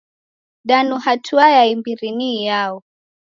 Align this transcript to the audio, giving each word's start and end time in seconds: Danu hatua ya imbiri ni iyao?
Danu 0.63 0.97
hatua 0.97 1.49
ya 1.49 1.65
imbiri 1.65 2.11
ni 2.11 2.35
iyao? 2.41 2.83